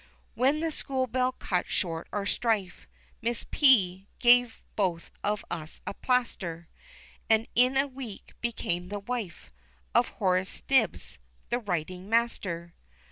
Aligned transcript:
When 0.33 0.61
the 0.61 0.71
school 0.71 1.05
bell 1.05 1.31
cut 1.33 1.67
short 1.67 2.07
our 2.11 2.25
strife, 2.25 2.87
Miss 3.21 3.45
P. 3.51 4.07
gave 4.17 4.63
both 4.75 5.11
of 5.23 5.45
us 5.51 5.79
a 5.85 5.93
plaister; 5.93 6.67
And 7.29 7.47
in 7.53 7.77
a 7.77 7.85
week 7.85 8.33
became 8.41 8.87
the 8.89 8.97
wife 8.97 9.51
Of 9.93 10.07
Horace 10.17 10.63
Nibbs, 10.67 11.19
the 11.51 11.59
writing 11.59 12.09
master. 12.09 12.73